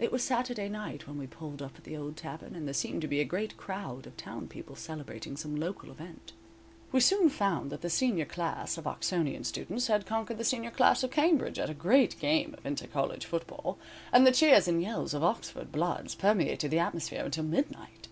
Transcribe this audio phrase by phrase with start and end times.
[0.00, 3.00] It was Saturday night when we pulled up at the old tavern, and there seemed
[3.02, 6.32] to be a great crowd of town people celebrating some local event.
[6.90, 11.04] We soon found that the senior class of Oxonian students had conquered the senior class
[11.04, 13.78] of Cambridge at a great game of inter college football
[14.12, 18.08] and the cheers and yells of Oxford bloods permeated the atmosphere until midnight.